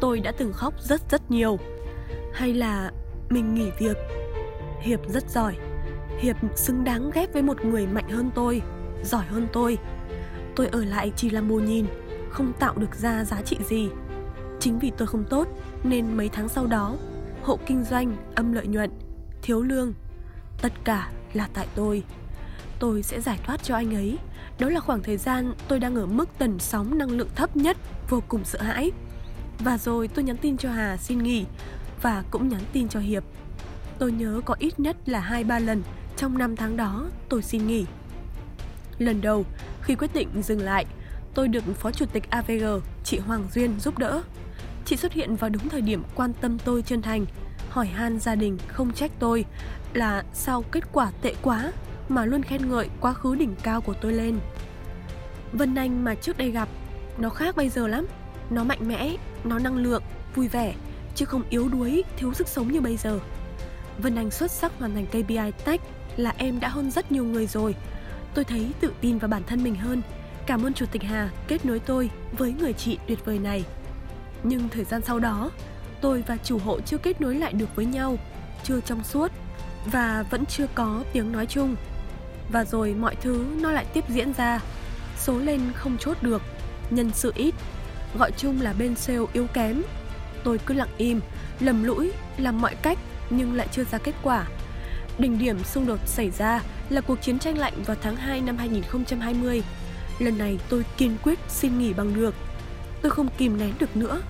tôi 0.00 0.20
đã 0.20 0.32
từng 0.32 0.52
khóc 0.52 0.74
rất 0.80 1.10
rất 1.10 1.30
nhiều. 1.30 1.58
Hay 2.32 2.54
là 2.54 2.90
mình 3.30 3.54
nghỉ 3.54 3.70
việc? 3.78 3.96
Hiệp 4.80 5.00
rất 5.08 5.30
giỏi. 5.30 5.56
Hiệp 6.18 6.36
xứng 6.56 6.84
đáng 6.84 7.10
ghép 7.14 7.32
với 7.32 7.42
một 7.42 7.64
người 7.64 7.86
mạnh 7.86 8.08
hơn 8.08 8.30
tôi, 8.34 8.62
giỏi 9.02 9.24
hơn 9.26 9.46
tôi. 9.52 9.78
Tôi 10.56 10.66
ở 10.66 10.84
lại 10.84 11.12
chỉ 11.16 11.30
là 11.30 11.40
mù 11.40 11.60
nhìn, 11.60 11.86
không 12.36 12.52
tạo 12.58 12.74
được 12.76 12.94
ra 12.94 13.24
giá 13.24 13.42
trị 13.42 13.56
gì. 13.68 13.88
Chính 14.60 14.78
vì 14.78 14.92
tôi 14.98 15.08
không 15.08 15.24
tốt 15.30 15.48
nên 15.84 16.16
mấy 16.16 16.28
tháng 16.28 16.48
sau 16.48 16.66
đó, 16.66 16.96
hộ 17.42 17.58
kinh 17.66 17.84
doanh 17.84 18.16
âm 18.34 18.52
lợi 18.52 18.66
nhuận, 18.66 18.90
thiếu 19.42 19.62
lương, 19.62 19.92
tất 20.62 20.72
cả 20.84 21.10
là 21.32 21.48
tại 21.54 21.66
tôi. 21.74 22.02
Tôi 22.78 23.02
sẽ 23.02 23.20
giải 23.20 23.40
thoát 23.46 23.62
cho 23.62 23.74
anh 23.74 23.94
ấy. 23.94 24.18
Đó 24.58 24.68
là 24.68 24.80
khoảng 24.80 25.02
thời 25.02 25.16
gian 25.16 25.52
tôi 25.68 25.80
đang 25.80 25.94
ở 25.94 26.06
mức 26.06 26.28
tần 26.38 26.58
sóng 26.58 26.98
năng 26.98 27.10
lượng 27.10 27.28
thấp 27.34 27.56
nhất, 27.56 27.76
vô 28.08 28.22
cùng 28.28 28.44
sợ 28.44 28.62
hãi. 28.62 28.90
Và 29.58 29.78
rồi 29.78 30.08
tôi 30.08 30.24
nhắn 30.24 30.36
tin 30.36 30.56
cho 30.56 30.70
Hà 30.70 30.96
xin 30.96 31.22
nghỉ 31.22 31.44
và 32.02 32.24
cũng 32.30 32.48
nhắn 32.48 32.62
tin 32.72 32.88
cho 32.88 33.00
Hiệp. 33.00 33.24
Tôi 33.98 34.12
nhớ 34.12 34.40
có 34.44 34.56
ít 34.58 34.80
nhất 34.80 34.96
là 35.06 35.42
2-3 35.46 35.60
lần 35.60 35.82
trong 36.16 36.38
năm 36.38 36.56
tháng 36.56 36.76
đó 36.76 37.06
tôi 37.28 37.42
xin 37.42 37.66
nghỉ. 37.66 37.86
Lần 38.98 39.20
đầu, 39.20 39.44
khi 39.82 39.94
quyết 39.94 40.14
định 40.14 40.28
dừng 40.42 40.60
lại, 40.60 40.86
tôi 41.36 41.48
được 41.48 41.64
Phó 41.78 41.90
Chủ 41.90 42.06
tịch 42.12 42.30
AVG, 42.30 42.64
chị 43.04 43.18
Hoàng 43.18 43.44
Duyên 43.54 43.80
giúp 43.80 43.98
đỡ. 43.98 44.22
Chị 44.84 44.96
xuất 44.96 45.12
hiện 45.12 45.36
vào 45.36 45.50
đúng 45.50 45.68
thời 45.68 45.80
điểm 45.80 46.02
quan 46.14 46.32
tâm 46.40 46.58
tôi 46.58 46.82
chân 46.82 47.02
thành, 47.02 47.26
hỏi 47.70 47.86
han 47.86 48.18
gia 48.18 48.34
đình 48.34 48.58
không 48.68 48.92
trách 48.92 49.10
tôi 49.18 49.44
là 49.92 50.24
sao 50.32 50.64
kết 50.72 50.84
quả 50.92 51.10
tệ 51.22 51.34
quá 51.42 51.72
mà 52.08 52.24
luôn 52.24 52.42
khen 52.42 52.68
ngợi 52.68 52.88
quá 53.00 53.12
khứ 53.12 53.34
đỉnh 53.34 53.54
cao 53.62 53.80
của 53.80 53.94
tôi 54.00 54.12
lên. 54.12 54.38
Vân 55.52 55.74
Anh 55.74 56.04
mà 56.04 56.14
trước 56.14 56.38
đây 56.38 56.50
gặp, 56.50 56.68
nó 57.18 57.28
khác 57.28 57.56
bây 57.56 57.68
giờ 57.68 57.86
lắm. 57.86 58.06
Nó 58.50 58.64
mạnh 58.64 58.88
mẽ, 58.88 59.16
nó 59.44 59.58
năng 59.58 59.76
lượng, 59.76 60.02
vui 60.34 60.48
vẻ, 60.48 60.74
chứ 61.14 61.24
không 61.24 61.42
yếu 61.50 61.68
đuối, 61.68 62.04
thiếu 62.16 62.32
sức 62.32 62.48
sống 62.48 62.72
như 62.72 62.80
bây 62.80 62.96
giờ. 62.96 63.20
Vân 63.98 64.16
Anh 64.16 64.30
xuất 64.30 64.50
sắc 64.50 64.72
hoàn 64.78 64.94
thành 64.94 65.06
KPI 65.06 65.50
tech 65.64 65.80
là 66.16 66.34
em 66.36 66.60
đã 66.60 66.68
hơn 66.68 66.90
rất 66.90 67.12
nhiều 67.12 67.24
người 67.24 67.46
rồi. 67.46 67.74
Tôi 68.34 68.44
thấy 68.44 68.70
tự 68.80 68.92
tin 69.00 69.18
vào 69.18 69.28
bản 69.28 69.42
thân 69.46 69.64
mình 69.64 69.74
hơn. 69.74 70.02
Cảm 70.46 70.66
ơn 70.66 70.74
Chủ 70.74 70.86
tịch 70.86 71.02
Hà 71.02 71.30
kết 71.48 71.66
nối 71.66 71.78
tôi 71.78 72.10
với 72.32 72.52
người 72.52 72.72
chị 72.72 72.98
tuyệt 73.06 73.24
vời 73.24 73.38
này. 73.38 73.64
Nhưng 74.42 74.68
thời 74.68 74.84
gian 74.84 75.02
sau 75.02 75.18
đó, 75.18 75.50
tôi 76.00 76.24
và 76.26 76.36
chủ 76.44 76.58
hộ 76.58 76.80
chưa 76.80 76.98
kết 76.98 77.20
nối 77.20 77.34
lại 77.34 77.52
được 77.52 77.76
với 77.76 77.86
nhau, 77.86 78.18
chưa 78.64 78.80
trong 78.80 79.04
suốt 79.04 79.32
và 79.92 80.24
vẫn 80.30 80.46
chưa 80.46 80.66
có 80.74 81.04
tiếng 81.12 81.32
nói 81.32 81.46
chung. 81.46 81.76
Và 82.52 82.64
rồi 82.64 82.94
mọi 82.94 83.16
thứ 83.16 83.46
nó 83.60 83.70
lại 83.72 83.86
tiếp 83.92 84.04
diễn 84.08 84.32
ra. 84.32 84.60
Số 85.18 85.38
lên 85.38 85.60
không 85.74 85.98
chốt 85.98 86.16
được, 86.22 86.42
nhân 86.90 87.10
sự 87.14 87.32
ít, 87.36 87.54
gọi 88.18 88.32
chung 88.36 88.60
là 88.60 88.72
bên 88.78 88.94
sale 88.94 89.18
yếu 89.32 89.46
kém. 89.46 89.82
Tôi 90.44 90.58
cứ 90.66 90.74
lặng 90.74 90.94
im, 90.96 91.20
lầm 91.60 91.84
lũi, 91.84 92.12
làm 92.38 92.60
mọi 92.60 92.74
cách 92.74 92.98
nhưng 93.30 93.54
lại 93.54 93.68
chưa 93.72 93.84
ra 93.84 93.98
kết 93.98 94.14
quả. 94.22 94.46
Đỉnh 95.18 95.38
điểm 95.38 95.64
xung 95.64 95.86
đột 95.86 96.00
xảy 96.06 96.30
ra 96.30 96.60
là 96.90 97.00
cuộc 97.00 97.22
chiến 97.22 97.38
tranh 97.38 97.58
lạnh 97.58 97.74
vào 97.86 97.96
tháng 98.02 98.16
2 98.16 98.40
năm 98.40 98.56
2020. 98.56 99.62
Lần 100.18 100.38
này 100.38 100.58
tôi 100.68 100.84
kiên 100.96 101.16
quyết 101.22 101.38
xin 101.48 101.78
nghỉ 101.78 101.92
bằng 101.92 102.14
được. 102.14 102.34
Tôi 103.02 103.10
không 103.10 103.28
kìm 103.38 103.58
nén 103.58 103.72
được 103.78 103.96
nữa. 103.96 104.22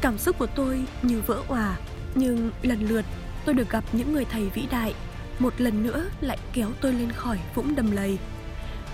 Cảm 0.00 0.18
xúc 0.18 0.38
của 0.38 0.46
tôi 0.46 0.84
như 1.02 1.22
vỡ 1.26 1.42
òa, 1.48 1.76
nhưng 2.14 2.50
lần 2.62 2.88
lượt 2.88 3.04
tôi 3.44 3.54
được 3.54 3.70
gặp 3.70 3.84
những 3.92 4.12
người 4.12 4.24
thầy 4.24 4.48
vĩ 4.48 4.66
đại, 4.70 4.94
một 5.38 5.54
lần 5.58 5.82
nữa 5.82 6.04
lại 6.20 6.38
kéo 6.52 6.68
tôi 6.80 6.92
lên 6.92 7.12
khỏi 7.12 7.38
vũng 7.54 7.74
đầm 7.74 7.90
lầy. 7.90 8.18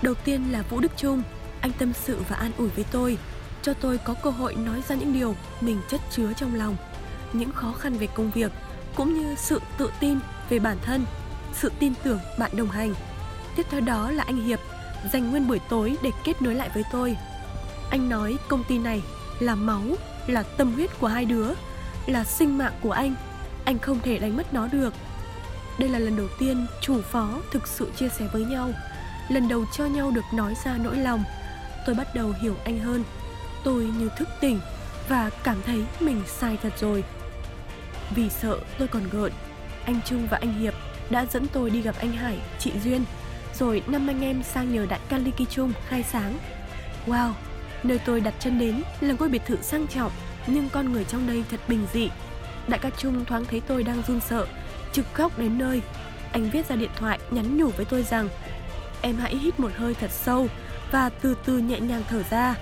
Đầu 0.01 0.13
tiên 0.13 0.51
là 0.51 0.61
Vũ 0.61 0.79
Đức 0.79 0.91
Trung, 0.97 1.23
anh 1.61 1.71
tâm 1.71 1.93
sự 1.93 2.17
và 2.29 2.35
an 2.35 2.51
ủi 2.57 2.69
với 2.69 2.85
tôi, 2.91 3.17
cho 3.61 3.73
tôi 3.73 3.97
có 3.97 4.13
cơ 4.13 4.29
hội 4.29 4.55
nói 4.55 4.83
ra 4.87 4.95
những 4.95 5.13
điều 5.13 5.35
mình 5.61 5.81
chất 5.89 6.01
chứa 6.11 6.33
trong 6.37 6.55
lòng, 6.55 6.75
những 7.33 7.51
khó 7.51 7.73
khăn 7.79 7.97
về 7.97 8.07
công 8.07 8.31
việc, 8.31 8.51
cũng 8.95 9.13
như 9.13 9.35
sự 9.37 9.61
tự 9.77 9.91
tin 9.99 10.19
về 10.49 10.59
bản 10.59 10.77
thân, 10.81 11.05
sự 11.53 11.71
tin 11.79 11.93
tưởng 12.03 12.19
bạn 12.39 12.51
đồng 12.55 12.69
hành. 12.69 12.93
Tiếp 13.55 13.65
theo 13.69 13.81
đó 13.81 14.11
là 14.11 14.23
anh 14.23 14.41
Hiệp, 14.41 14.59
dành 15.13 15.31
nguyên 15.31 15.47
buổi 15.47 15.59
tối 15.69 15.97
để 16.03 16.11
kết 16.23 16.41
nối 16.41 16.55
lại 16.55 16.69
với 16.73 16.83
tôi. 16.91 17.17
Anh 17.89 18.09
nói 18.09 18.37
công 18.47 18.63
ty 18.63 18.77
này 18.77 19.01
là 19.39 19.55
máu, 19.55 19.81
là 20.27 20.43
tâm 20.43 20.73
huyết 20.73 20.99
của 20.99 21.07
hai 21.07 21.25
đứa, 21.25 21.53
là 22.05 22.23
sinh 22.23 22.57
mạng 22.57 22.73
của 22.81 22.91
anh. 22.91 23.15
Anh 23.65 23.79
không 23.79 23.99
thể 23.99 24.19
đánh 24.19 24.37
mất 24.37 24.53
nó 24.53 24.67
được. 24.67 24.93
Đây 25.79 25.89
là 25.89 25.99
lần 25.99 26.17
đầu 26.17 26.27
tiên 26.39 26.65
chủ 26.81 27.01
phó 27.01 27.29
thực 27.51 27.67
sự 27.67 27.91
chia 27.95 28.09
sẻ 28.09 28.27
với 28.33 28.45
nhau, 28.45 28.71
lần 29.29 29.47
đầu 29.47 29.65
cho 29.73 29.85
nhau 29.85 30.11
được 30.11 30.25
nói 30.33 30.53
ra 30.65 30.77
nỗi 30.77 30.97
lòng. 30.97 31.23
Tôi 31.85 31.95
bắt 31.95 32.15
đầu 32.15 32.33
hiểu 32.41 32.55
anh 32.65 32.79
hơn. 32.79 33.03
Tôi 33.63 33.83
như 33.83 34.09
thức 34.17 34.27
tỉnh 34.39 34.59
và 35.09 35.29
cảm 35.43 35.57
thấy 35.65 35.85
mình 35.99 36.21
sai 36.27 36.57
thật 36.63 36.73
rồi. 36.79 37.03
Vì 38.15 38.29
sợ 38.29 38.59
tôi 38.79 38.87
còn 38.87 39.03
gợn, 39.11 39.31
anh 39.85 39.99
Trung 40.05 40.27
và 40.27 40.37
anh 40.37 40.59
Hiệp 40.59 40.73
đã 41.09 41.25
dẫn 41.25 41.47
tôi 41.47 41.69
đi 41.69 41.81
gặp 41.81 41.95
anh 41.99 42.11
Hải, 42.11 42.39
chị 42.59 42.71
Duyên, 42.83 43.03
rồi 43.61 43.83
năm 43.87 44.07
anh 44.07 44.21
em 44.21 44.43
sang 44.43 44.73
nhờ 44.73 44.85
đại 44.89 44.99
ca 45.09 45.17
Ly 45.17 45.31
Kỳ 45.37 45.45
Trung 45.45 45.73
khai 45.87 46.03
sáng. 46.03 46.37
Wow, 47.07 47.31
nơi 47.83 47.99
tôi 48.05 48.21
đặt 48.21 48.33
chân 48.39 48.59
đến 48.59 48.83
là 49.01 49.15
ngôi 49.19 49.29
biệt 49.29 49.41
thự 49.45 49.57
sang 49.61 49.87
trọng, 49.87 50.11
nhưng 50.47 50.69
con 50.69 50.91
người 50.91 51.03
trong 51.03 51.27
đây 51.27 51.43
thật 51.51 51.59
bình 51.67 51.87
dị. 51.93 52.09
Đại 52.67 52.79
ca 52.79 52.89
Trung 52.89 53.25
thoáng 53.25 53.45
thấy 53.45 53.61
tôi 53.67 53.83
đang 53.83 54.01
run 54.07 54.19
sợ, 54.19 54.47
trực 54.93 55.05
khóc 55.13 55.39
đến 55.39 55.57
nơi. 55.57 55.81
Anh 56.31 56.49
viết 56.49 56.69
ra 56.69 56.75
điện 56.75 56.89
thoại 56.95 57.19
nhắn 57.31 57.57
nhủ 57.57 57.67
với 57.67 57.85
tôi 57.85 58.03
rằng 58.03 58.29
Em 59.01 59.15
hãy 59.15 59.35
hít 59.35 59.59
một 59.59 59.71
hơi 59.75 59.93
thật 59.93 60.11
sâu 60.11 60.47
và 60.91 61.09
từ 61.09 61.35
từ 61.45 61.57
nhẹ 61.57 61.79
nhàng 61.79 62.03
thở 62.09 62.23
ra. 62.29 62.55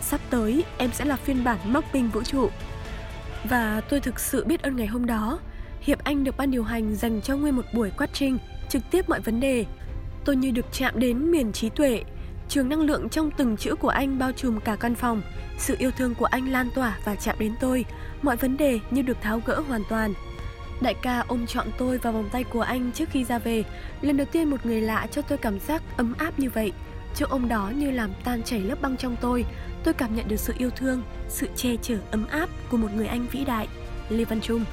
Sắp 0.00 0.20
tới 0.30 0.64
em 0.78 0.90
sẽ 0.92 1.04
là 1.04 1.16
phiên 1.16 1.44
bản 1.44 1.58
móc 1.64 1.84
binh 1.92 2.08
vũ 2.08 2.22
trụ 2.22 2.48
và 3.44 3.80
tôi 3.88 4.00
thực 4.00 4.20
sự 4.20 4.44
biết 4.44 4.62
ơn 4.62 4.76
ngày 4.76 4.86
hôm 4.86 5.06
đó. 5.06 5.38
Hiệp 5.80 6.04
Anh 6.04 6.24
được 6.24 6.36
ban 6.36 6.50
điều 6.50 6.64
hành 6.64 6.94
dành 6.94 7.20
cho 7.20 7.36
nguyên 7.36 7.56
một 7.56 7.64
buổi 7.74 7.90
quát 7.90 8.10
trinh, 8.12 8.38
trực 8.68 8.82
tiếp 8.90 9.08
mọi 9.08 9.20
vấn 9.20 9.40
đề. 9.40 9.64
Tôi 10.24 10.36
như 10.36 10.50
được 10.50 10.66
chạm 10.72 11.00
đến 11.00 11.30
miền 11.30 11.52
trí 11.52 11.68
tuệ. 11.68 12.04
Trường 12.48 12.68
năng 12.68 12.80
lượng 12.80 13.08
trong 13.08 13.30
từng 13.30 13.56
chữ 13.56 13.74
của 13.74 13.88
anh 13.88 14.18
bao 14.18 14.32
trùm 14.32 14.60
cả 14.60 14.76
căn 14.76 14.94
phòng. 14.94 15.22
Sự 15.58 15.76
yêu 15.78 15.90
thương 15.90 16.14
của 16.14 16.24
anh 16.24 16.52
lan 16.52 16.70
tỏa 16.74 16.98
và 17.04 17.14
chạm 17.14 17.36
đến 17.38 17.54
tôi. 17.60 17.84
Mọi 18.22 18.36
vấn 18.36 18.56
đề 18.56 18.80
như 18.90 19.02
được 19.02 19.16
tháo 19.20 19.40
gỡ 19.46 19.60
hoàn 19.68 19.82
toàn. 19.88 20.14
Đại 20.80 20.94
ca 20.94 21.24
ôm 21.28 21.46
trọn 21.46 21.66
tôi 21.78 21.98
vào 21.98 22.12
vòng 22.12 22.28
tay 22.32 22.44
của 22.44 22.60
anh 22.60 22.92
trước 22.92 23.08
khi 23.10 23.24
ra 23.24 23.38
về. 23.38 23.64
Lần 24.00 24.16
đầu 24.16 24.26
tiên 24.32 24.50
một 24.50 24.66
người 24.66 24.80
lạ 24.80 25.06
cho 25.10 25.22
tôi 25.22 25.38
cảm 25.38 25.60
giác 25.60 25.82
ấm 25.96 26.14
áp 26.18 26.38
như 26.38 26.50
vậy. 26.50 26.72
chỗ 27.14 27.26
ôm 27.30 27.48
đó 27.48 27.72
như 27.76 27.90
làm 27.90 28.10
tan 28.24 28.42
chảy 28.42 28.60
lớp 28.60 28.82
băng 28.82 28.96
trong 28.96 29.16
tôi. 29.20 29.44
Tôi 29.84 29.94
cảm 29.94 30.16
nhận 30.16 30.28
được 30.28 30.40
sự 30.40 30.54
yêu 30.58 30.70
thương, 30.70 31.02
sự 31.28 31.48
che 31.56 31.76
chở 31.82 31.98
ấm 32.10 32.26
áp 32.26 32.48
của 32.70 32.76
một 32.76 32.88
người 32.94 33.06
anh 33.06 33.26
vĩ 33.32 33.44
đại, 33.44 33.68
Lê 34.08 34.24
Văn 34.24 34.40
Trung. 34.40 34.64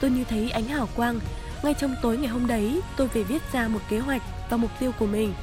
Tôi 0.00 0.10
như 0.10 0.24
thấy 0.24 0.50
ánh 0.50 0.64
hào 0.64 0.88
quang. 0.96 1.20
Ngay 1.62 1.74
trong 1.74 1.94
tối 2.02 2.16
ngày 2.16 2.28
hôm 2.28 2.46
đấy, 2.46 2.80
tôi 2.96 3.08
về 3.08 3.22
viết 3.22 3.42
ra 3.52 3.68
một 3.68 3.80
kế 3.88 3.98
hoạch 3.98 4.22
và 4.50 4.56
mục 4.56 4.70
tiêu 4.80 4.92
của 4.98 5.06
mình. 5.06 5.34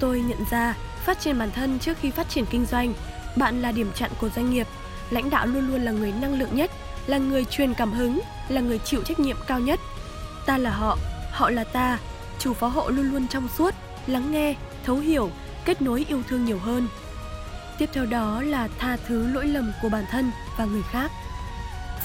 Tôi 0.00 0.20
nhận 0.20 0.38
ra 0.50 0.74
phát 1.04 1.20
triển 1.20 1.38
bản 1.38 1.50
thân 1.50 1.78
trước 1.78 1.96
khi 2.00 2.10
phát 2.10 2.28
triển 2.28 2.46
kinh 2.46 2.66
doanh. 2.66 2.94
Bạn 3.36 3.62
là 3.62 3.72
điểm 3.72 3.90
chặn 3.94 4.10
của 4.20 4.28
doanh 4.28 4.50
nghiệp. 4.50 4.66
Lãnh 5.10 5.30
đạo 5.30 5.46
luôn 5.46 5.68
luôn 5.68 5.84
là 5.84 5.92
người 5.92 6.12
năng 6.12 6.38
lượng 6.38 6.56
nhất, 6.56 6.70
là 7.06 7.18
người 7.18 7.44
truyền 7.44 7.74
cảm 7.74 7.92
hứng, 7.92 8.20
là 8.48 8.60
người 8.60 8.78
chịu 8.78 9.02
trách 9.02 9.20
nhiệm 9.20 9.36
cao 9.46 9.60
nhất. 9.60 9.80
Ta 10.46 10.58
là 10.58 10.70
họ, 10.70 10.98
họ 11.30 11.50
là 11.50 11.64
ta. 11.64 11.98
Chủ 12.38 12.54
phó 12.54 12.68
hộ 12.68 12.88
luôn 12.88 13.10
luôn 13.10 13.28
trong 13.28 13.48
suốt, 13.58 13.74
lắng 14.06 14.32
nghe, 14.32 14.54
thấu 14.84 14.96
hiểu, 14.96 15.30
kết 15.64 15.82
nối 15.82 16.04
yêu 16.08 16.22
thương 16.28 16.44
nhiều 16.44 16.58
hơn. 16.58 16.88
Tiếp 17.78 17.90
theo 17.92 18.06
đó 18.06 18.42
là 18.42 18.68
tha 18.78 18.96
thứ 19.08 19.26
lỗi 19.26 19.46
lầm 19.46 19.72
của 19.82 19.88
bản 19.88 20.04
thân 20.10 20.30
và 20.58 20.64
người 20.64 20.82
khác. 20.90 21.10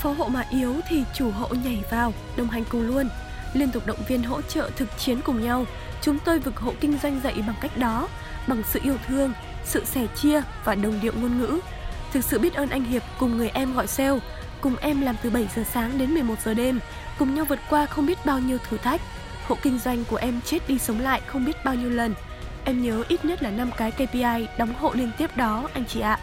Phó 0.02 0.12
hộ 0.12 0.28
mà 0.28 0.46
yếu 0.50 0.76
thì 0.90 1.04
chủ 1.16 1.32
hộ 1.32 1.48
nhảy 1.48 1.84
vào, 1.92 2.14
đồng 2.38 2.50
hành 2.50 2.64
cùng 2.70 2.82
luôn, 2.82 3.10
liên 3.54 3.72
tục 3.72 3.86
động 3.86 4.04
viên 4.08 4.24
hỗ 4.24 4.42
trợ 4.42 4.70
thực 4.76 4.98
chiến 4.98 5.22
cùng 5.22 5.44
nhau. 5.44 5.66
Chúng 6.02 6.20
tôi 6.20 6.40
vực 6.40 6.58
hộ 6.58 6.74
kinh 6.80 6.98
doanh 7.04 7.20
dậy 7.24 7.34
bằng 7.48 7.56
cách 7.62 7.78
đó, 7.78 8.08
bằng 8.48 8.62
sự 8.70 8.80
yêu 8.84 8.96
thương, 9.08 9.34
sự 9.66 9.86
sẻ 9.86 10.08
chia 10.16 10.42
và 10.64 10.76
đồng 10.76 11.00
điệu 11.02 11.14
ngôn 11.22 11.38
ngữ. 11.38 11.60
Thực 12.14 12.24
sự 12.24 12.40
biết 12.40 12.54
ơn 12.54 12.70
anh 12.70 12.84
Hiệp 12.84 13.04
cùng 13.20 13.38
người 13.38 13.50
em 13.50 13.74
gọi 13.74 13.88
sale, 13.88 14.20
cùng 14.62 14.76
em 14.76 15.02
làm 15.02 15.16
từ 15.24 15.30
7 15.30 15.48
giờ 15.56 15.64
sáng 15.74 15.98
đến 15.98 16.14
11 16.14 16.36
giờ 16.46 16.54
đêm, 16.54 16.80
cùng 17.20 17.36
nhau 17.36 17.46
vượt 17.46 17.60
qua 17.70 17.86
không 17.86 18.06
biết 18.06 18.26
bao 18.26 18.40
nhiêu 18.40 18.58
thử 18.70 18.78
thách. 18.78 19.02
Hộ 19.48 19.58
kinh 19.62 19.80
doanh 19.80 20.06
của 20.06 20.16
em 20.16 20.42
chết 20.46 20.68
đi 20.68 20.80
sống 20.80 21.00
lại 21.00 21.22
không 21.26 21.46
biết 21.46 21.66
bao 21.66 21.76
nhiêu 21.76 21.90
lần. 21.90 22.14
Em 22.66 22.82
nhớ 22.82 23.04
ít 23.08 23.26
nhất 23.26 23.44
là 23.44 23.52
5 23.52 23.72
cái 23.78 23.92
KPI 23.92 24.48
đóng 24.58 24.74
hộ 24.80 24.92
liên 24.94 25.12
tiếp 25.18 25.38
đó 25.38 25.70
anh 25.74 25.86
chị 25.86 26.00
ạ. 26.00 26.20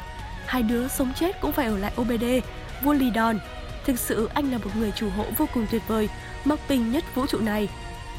Hai 0.47 0.63
đứa 0.63 0.89
sống 0.89 1.13
chết 1.21 1.41
cũng 1.41 1.53
phải 1.53 1.67
ở 1.67 1.79
lại 1.79 1.93
OBD, 2.01 2.25
vua 2.83 2.93
lì 2.93 3.11
đòn. 3.11 3.39
Thực 3.87 3.99
sự 3.99 4.29
anh 4.35 4.53
là 4.53 4.59
một 4.59 4.71
người 4.77 4.93
chủ 4.97 5.09
hộ 5.17 5.25
vô 5.37 5.47
cùng 5.55 5.67
tuyệt 5.71 5.83
vời, 5.89 6.09
mắc 6.45 6.59
bình 6.69 6.93
nhất 6.93 7.05
vũ 7.15 7.27
trụ 7.27 7.39
này. 7.41 7.69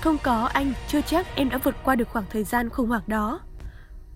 Không 0.02 0.18
có 0.18 0.50
anh, 0.54 0.74
chưa 0.88 1.02
chắc 1.02 1.36
em 1.36 1.50
đã 1.50 1.58
vượt 1.58 1.76
qua 1.84 1.96
được 1.96 2.10
khoảng 2.10 2.26
thời 2.30 2.44
gian 2.44 2.70
khủng 2.70 2.88
hoảng 2.88 3.02
đó. 3.08 3.40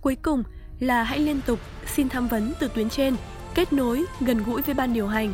Cuối 0.02 0.16
cùng 0.16 0.44
là 0.80 1.04
hãy 1.04 1.20
liên 1.20 1.42
tục 1.46 1.60
xin 1.96 2.10
tham 2.10 2.28
vấn 2.28 2.54
từ 2.60 2.68
tuyến 2.68 2.90
trên, 2.90 3.16
kết 3.56 3.74
nối, 3.74 4.06
gần 4.20 4.44
gũi 4.44 4.62
với 4.62 4.76
ban 4.76 4.94
điều 4.94 5.08
hành. 5.08 5.34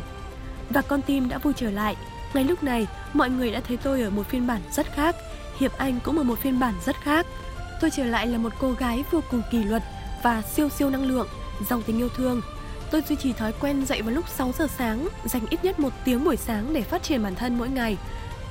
Và 0.70 0.82
con 0.82 1.02
tim 1.02 1.28
đã 1.28 1.38
vui 1.38 1.52
trở 1.56 1.70
lại. 1.70 1.96
Ngay 2.34 2.44
lúc 2.44 2.62
này, 2.62 2.86
mọi 3.12 3.30
người 3.30 3.52
đã 3.52 3.60
thấy 3.68 3.76
tôi 3.76 4.02
ở 4.02 4.10
một 4.10 4.26
phiên 4.28 4.46
bản 4.46 4.60
rất 4.72 4.86
khác, 4.94 5.16
Hiệp 5.58 5.78
Anh 5.78 5.98
cũng 6.04 6.18
ở 6.18 6.22
một 6.22 6.38
phiên 6.38 6.60
bản 6.60 6.74
rất 6.84 6.96
khác. 6.96 7.26
Tôi 7.80 7.90
trở 7.90 8.04
lại 8.04 8.26
là 8.26 8.38
một 8.38 8.52
cô 8.60 8.72
gái 8.72 9.04
vô 9.10 9.20
cùng 9.30 9.42
kỷ 9.50 9.64
luật, 9.64 9.82
và 10.22 10.42
siêu 10.42 10.68
siêu 10.68 10.90
năng 10.90 11.06
lượng, 11.06 11.28
dòng 11.68 11.82
tình 11.82 11.98
yêu 11.98 12.08
thương. 12.08 12.40
Tôi 12.90 13.02
duy 13.08 13.16
trì 13.16 13.32
thói 13.32 13.52
quen 13.60 13.86
dậy 13.86 14.02
vào 14.02 14.14
lúc 14.14 14.28
6 14.28 14.52
giờ 14.58 14.66
sáng, 14.78 15.08
dành 15.24 15.42
ít 15.50 15.64
nhất 15.64 15.78
một 15.78 15.92
tiếng 16.04 16.24
buổi 16.24 16.36
sáng 16.36 16.72
để 16.72 16.82
phát 16.82 17.02
triển 17.02 17.22
bản 17.22 17.34
thân 17.34 17.58
mỗi 17.58 17.68
ngày. 17.68 17.96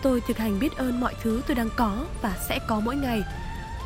Tôi 0.01 0.21
thực 0.27 0.37
hành 0.37 0.59
biết 0.59 0.77
ơn 0.77 0.99
mọi 0.99 1.13
thứ 1.23 1.41
tôi 1.47 1.55
đang 1.55 1.69
có 1.75 2.05
và 2.21 2.33
sẽ 2.49 2.59
có 2.67 2.79
mỗi 2.79 2.95
ngày. 2.95 3.23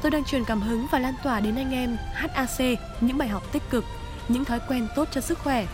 Tôi 0.02 0.12
đang 0.12 0.24
truyền 0.24 0.44
cảm 0.44 0.62
hứng 0.62 0.88
và 0.92 1.00
lan 1.00 1.14
tỏa 1.24 1.40
đến 1.40 1.56
anh 1.56 1.72
em 1.72 1.98
HAC 2.14 2.80
những 3.02 3.18
bài 3.18 3.28
học 3.28 3.44
tích 3.52 3.64
cực, 3.70 3.86
những 4.28 4.46
thói 4.46 4.60
quen 4.68 4.88
tốt 4.96 5.08
cho 5.12 5.22
sức 5.22 5.40
khỏe. 5.40 5.68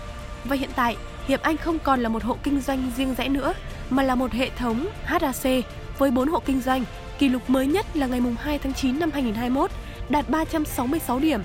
Và 0.44 0.56
hiện 0.56 0.70
tại, 0.76 0.98
Hiệp 1.28 1.42
Anh 1.42 1.58
không 1.58 1.80
còn 1.80 2.00
là 2.00 2.10
một 2.10 2.24
hộ 2.24 2.38
kinh 2.44 2.62
doanh 2.62 2.92
riêng 2.98 3.16
rẽ 3.18 3.30
nữa, 3.30 3.54
mà 3.90 4.04
là 4.04 4.16
một 4.16 4.32
hệ 4.32 4.50
thống 4.50 4.88
HAC 5.04 5.66
với 5.98 6.12
4 6.12 6.30
hộ 6.30 6.40
kinh 6.46 6.62
doanh. 6.62 6.84
Kỷ 7.20 7.30
lục 7.30 7.50
mới 7.50 7.68
nhất 7.68 7.86
là 7.98 8.08
ngày 8.08 8.22
2 8.40 8.60
tháng 8.60 8.74
9 8.74 9.00
năm 9.00 9.12
2021, 9.12 9.72
đạt 10.10 10.30
366 10.30 11.20
điểm 11.20 11.42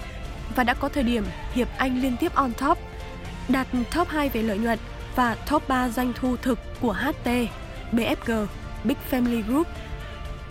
và 0.56 0.64
đã 0.64 0.74
có 0.74 0.88
thời 0.88 1.02
điểm 1.02 1.24
Hiệp 1.54 1.68
Anh 1.76 2.02
liên 2.02 2.16
tiếp 2.20 2.34
on 2.34 2.52
top, 2.60 2.78
đạt 3.52 3.66
top 3.94 4.08
2 4.08 4.28
về 4.28 4.42
lợi 4.42 4.58
nhuận 4.58 4.78
và 5.16 5.34
top 5.50 5.68
3 5.68 5.88
doanh 5.88 6.12
thu 6.16 6.36
thực 6.36 6.58
của 6.80 6.92
HT, 6.92 7.28
BFG, 7.92 8.46
Big 8.84 8.96
Family 9.10 9.42
Group. 9.42 9.66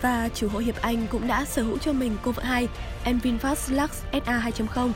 Và 0.02 0.28
chủ 0.34 0.48
hội 0.48 0.64
Hiệp 0.64 0.82
Anh 0.82 1.06
cũng 1.10 1.28
đã 1.28 1.44
sở 1.44 1.62
hữu 1.62 1.78
cho 1.78 1.92
mình 1.92 2.16
cô 2.22 2.32
vợ 2.32 2.42
hai, 2.42 2.68
em 3.04 3.20
VinFast 3.22 3.80
Lux 3.80 3.90
SA 4.12 4.50
2.0. 4.50 4.92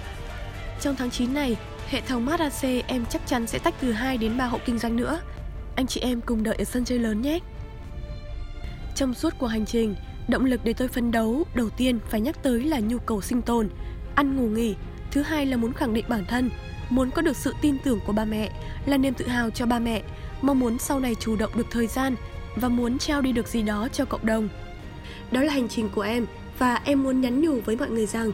Trong 0.81 0.97
tháng 0.97 1.11
9 1.11 1.35
này, 1.35 1.57
hệ 1.89 2.01
thống 2.01 2.27
Mazda 2.27 2.83
em 2.87 3.05
chắc 3.11 3.27
chắn 3.27 3.47
sẽ 3.47 3.59
tách 3.59 3.75
từ 3.81 3.93
2 3.93 4.19
đến 4.19 4.39
3 4.39 4.47
hộ 4.47 4.59
kinh 4.65 4.79
doanh 4.79 4.97
nữa. 4.97 5.21
Anh 5.77 5.87
chị 5.87 6.01
em 6.01 6.21
cùng 6.21 6.43
đợi 6.43 6.55
ở 6.59 6.65
sân 6.65 6.85
chơi 6.85 6.99
lớn 6.99 7.23
nhé! 7.23 7.39
Trong 8.95 9.15
suốt 9.15 9.35
cuộc 9.39 9.47
hành 9.47 9.67
trình, 9.67 9.95
động 10.29 10.45
lực 10.45 10.61
để 10.65 10.73
tôi 10.73 10.89
phấn 10.89 11.11
đấu 11.11 11.45
đầu 11.55 11.71
tiên 11.71 11.99
phải 12.11 12.21
nhắc 12.21 12.43
tới 12.43 12.61
là 12.61 12.81
nhu 12.81 12.99
cầu 12.99 13.21
sinh 13.21 13.43
tồn, 13.43 13.69
ăn 14.15 14.37
ngủ 14.37 14.49
nghỉ, 14.49 14.75
thứ 15.11 15.23
hai 15.23 15.47
là 15.47 15.57
muốn 15.57 15.73
khẳng 15.73 15.95
định 15.95 16.05
bản 16.09 16.25
thân, 16.29 16.51
muốn 16.91 17.11
có 17.11 17.23
được 17.23 17.37
sự 17.37 17.55
tin 17.61 17.79
tưởng 17.79 18.01
của 18.07 18.13
ba 18.13 18.25
mẹ, 18.25 18.51
là 18.87 18.97
niềm 18.97 19.15
tự 19.15 19.29
hào 19.29 19.51
cho 19.51 19.67
ba 19.67 19.79
mẹ, 19.79 20.03
mong 20.43 20.59
muốn 20.59 20.79
sau 20.79 21.01
này 21.01 21.15
chủ 21.15 21.37
động 21.37 21.51
được 21.55 21.67
thời 21.71 21.87
gian 21.87 22.17
và 22.57 22.69
muốn 22.69 22.99
trao 22.99 23.21
đi 23.21 23.33
được 23.33 23.49
gì 23.49 23.63
đó 23.63 23.89
cho 23.93 24.05
cộng 24.05 24.27
đồng. 24.27 24.49
Đó 25.31 25.43
là 25.43 25.53
hành 25.53 25.69
trình 25.69 25.89
của 25.95 26.01
em 26.01 26.27
và 26.59 26.81
em 26.85 27.03
muốn 27.03 27.21
nhắn 27.21 27.41
nhủ 27.41 27.61
với 27.65 27.77
mọi 27.77 27.91
người 27.91 28.07
rằng 28.07 28.33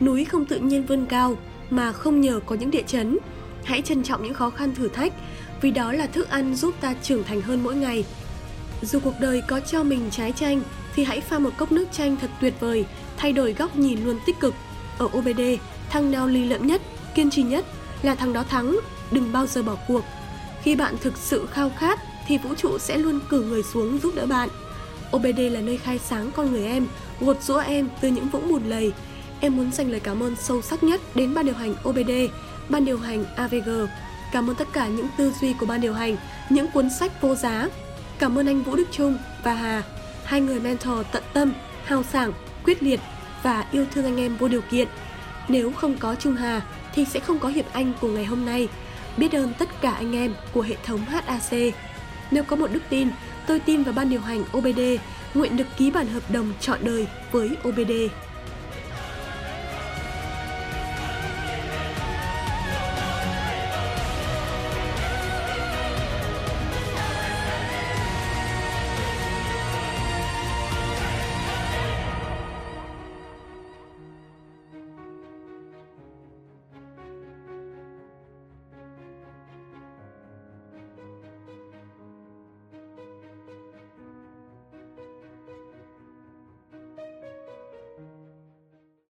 núi 0.00 0.24
không 0.24 0.44
tự 0.44 0.58
nhiên 0.58 0.86
vươn 0.86 1.06
cao 1.06 1.36
mà 1.70 1.92
không 1.92 2.20
nhờ 2.20 2.40
có 2.46 2.56
những 2.56 2.70
địa 2.70 2.82
chấn. 2.86 3.18
Hãy 3.64 3.82
trân 3.82 4.02
trọng 4.02 4.22
những 4.22 4.34
khó 4.34 4.50
khăn 4.50 4.74
thử 4.74 4.88
thách 4.88 5.12
vì 5.60 5.70
đó 5.70 5.92
là 5.92 6.06
thức 6.06 6.30
ăn 6.30 6.54
giúp 6.54 6.74
ta 6.80 6.94
trưởng 7.02 7.24
thành 7.24 7.40
hơn 7.40 7.62
mỗi 7.62 7.76
ngày. 7.76 8.04
Dù 8.82 9.00
cuộc 9.00 9.14
đời 9.20 9.42
có 9.48 9.60
cho 9.60 9.82
mình 9.82 10.10
trái 10.10 10.32
chanh 10.32 10.60
thì 10.94 11.04
hãy 11.04 11.20
pha 11.20 11.38
một 11.38 11.50
cốc 11.56 11.72
nước 11.72 11.88
chanh 11.92 12.16
thật 12.16 12.30
tuyệt 12.40 12.54
vời, 12.60 12.84
thay 13.16 13.32
đổi 13.32 13.52
góc 13.52 13.76
nhìn 13.76 14.04
luôn 14.04 14.18
tích 14.26 14.40
cực. 14.40 14.54
Ở 14.98 15.06
OBD, 15.06 15.40
thằng 15.90 16.10
nào 16.10 16.26
ly 16.26 16.44
lợm 16.44 16.66
nhất, 16.66 16.82
kiên 17.14 17.30
trì 17.30 17.42
nhất 17.42 17.64
là 18.04 18.14
thằng 18.14 18.32
đó 18.32 18.42
thắng, 18.42 18.76
đừng 19.10 19.32
bao 19.32 19.46
giờ 19.46 19.62
bỏ 19.62 19.76
cuộc. 19.88 20.04
Khi 20.62 20.76
bạn 20.76 20.94
thực 21.00 21.16
sự 21.16 21.46
khao 21.52 21.70
khát 21.78 22.00
thì 22.26 22.38
vũ 22.38 22.54
trụ 22.54 22.78
sẽ 22.78 22.98
luôn 22.98 23.20
cử 23.28 23.42
người 23.42 23.62
xuống 23.62 23.98
giúp 23.98 24.14
đỡ 24.14 24.26
bạn. 24.26 24.48
OBD 25.16 25.40
là 25.50 25.60
nơi 25.60 25.76
khai 25.76 25.98
sáng 25.98 26.30
con 26.36 26.52
người 26.52 26.66
em, 26.66 26.86
gột 27.20 27.42
rũa 27.42 27.58
em 27.58 27.88
từ 28.00 28.08
những 28.08 28.28
vũng 28.28 28.48
bùn 28.48 28.64
lầy. 28.64 28.92
Em 29.40 29.56
muốn 29.56 29.72
dành 29.72 29.90
lời 29.90 30.00
cảm 30.00 30.22
ơn 30.22 30.36
sâu 30.36 30.62
sắc 30.62 30.82
nhất 30.82 31.00
đến 31.14 31.34
ban 31.34 31.46
điều 31.46 31.54
hành 31.54 31.74
OBD, 31.88 32.10
ban 32.68 32.84
điều 32.84 32.98
hành 32.98 33.24
AVG. 33.36 33.70
Cảm 34.32 34.50
ơn 34.50 34.56
tất 34.56 34.68
cả 34.72 34.88
những 34.88 35.06
tư 35.16 35.32
duy 35.40 35.52
của 35.52 35.66
ban 35.66 35.80
điều 35.80 35.94
hành, 35.94 36.16
những 36.50 36.68
cuốn 36.68 36.88
sách 36.98 37.22
vô 37.22 37.34
giá. 37.34 37.68
Cảm 38.18 38.38
ơn 38.38 38.46
anh 38.46 38.62
Vũ 38.62 38.76
Đức 38.76 38.88
Trung 38.90 39.18
và 39.44 39.54
Hà, 39.54 39.82
hai 40.24 40.40
người 40.40 40.60
mentor 40.60 41.06
tận 41.12 41.22
tâm, 41.32 41.52
hào 41.84 42.02
sảng, 42.02 42.32
quyết 42.64 42.82
liệt 42.82 43.00
và 43.42 43.64
yêu 43.72 43.86
thương 43.94 44.04
anh 44.04 44.16
em 44.16 44.36
vô 44.36 44.48
điều 44.48 44.62
kiện. 44.70 44.88
Nếu 45.48 45.72
không 45.72 45.96
có 45.98 46.14
Trung 46.14 46.34
Hà 46.34 46.62
thì 46.94 47.04
sẽ 47.04 47.20
không 47.20 47.38
có 47.38 47.48
Hiệp 47.48 47.72
Anh 47.72 47.92
của 48.00 48.08
ngày 48.08 48.24
hôm 48.24 48.46
nay. 48.46 48.68
Biết 49.16 49.32
ơn 49.32 49.52
tất 49.58 49.68
cả 49.80 49.90
anh 49.90 50.16
em 50.16 50.34
của 50.52 50.62
hệ 50.62 50.76
thống 50.84 51.00
HAC. 51.00 51.74
Nếu 52.30 52.44
có 52.44 52.56
một 52.56 52.70
đức 52.72 52.82
tin, 52.88 53.08
tôi 53.46 53.60
tin 53.60 53.82
vào 53.82 53.94
ban 53.94 54.10
điều 54.10 54.20
hành 54.20 54.44
OBD, 54.56 54.80
nguyện 55.34 55.56
được 55.56 55.66
ký 55.76 55.90
bản 55.90 56.06
hợp 56.06 56.30
đồng 56.30 56.52
trọn 56.60 56.78
đời 56.82 57.06
với 57.32 57.50
OBD. 57.68 57.92